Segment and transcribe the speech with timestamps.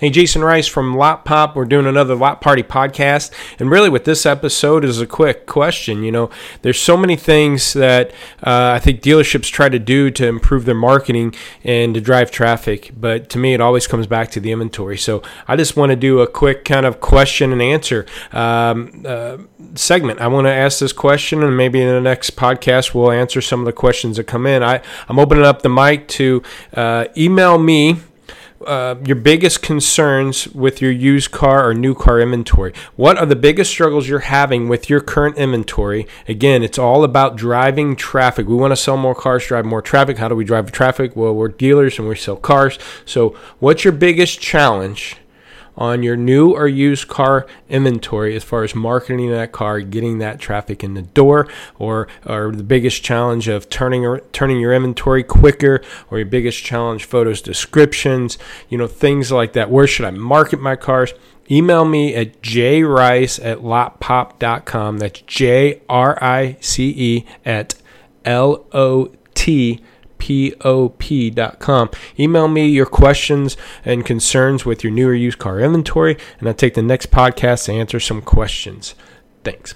[0.00, 1.56] Hey, Jason Rice from Lot Pop.
[1.56, 3.32] We're doing another Lot Party podcast.
[3.58, 6.04] And really, with this episode is a quick question.
[6.04, 6.30] You know,
[6.62, 10.76] there's so many things that uh, I think dealerships try to do to improve their
[10.76, 11.34] marketing
[11.64, 12.92] and to drive traffic.
[12.96, 14.98] But to me, it always comes back to the inventory.
[14.98, 19.38] So I just want to do a quick kind of question and answer um, uh,
[19.74, 20.20] segment.
[20.20, 23.58] I want to ask this question, and maybe in the next podcast, we'll answer some
[23.58, 24.62] of the questions that come in.
[24.62, 27.96] I, I'm opening up the mic to uh, email me
[28.66, 32.72] uh, your biggest concerns with your used car or new car inventory.
[32.96, 36.06] What are the biggest struggles you're having with your current inventory?
[36.26, 38.46] Again, it's all about driving traffic.
[38.46, 40.18] We want to sell more cars, drive more traffic.
[40.18, 41.14] How do we drive traffic?
[41.14, 42.78] Well, we're dealers and we sell cars.
[43.04, 45.16] So, what's your biggest challenge?
[45.78, 50.40] On your new or used car inventory as far as marketing that car, getting that
[50.40, 55.80] traffic in the door, or or the biggest challenge of turning turning your inventory quicker,
[56.10, 58.36] or your biggest challenge photos descriptions,
[58.68, 59.70] you know things like that.
[59.70, 61.14] Where should I market my cars?
[61.50, 64.98] Email me at jrice at lotpop.com.
[64.98, 67.76] That's J R I C E at
[68.24, 69.80] L O T
[70.18, 71.90] pop.com.
[72.18, 76.54] Email me your questions and concerns with your new or used car inventory, and I'll
[76.54, 78.94] take the next podcast to answer some questions.
[79.44, 79.74] Thanks.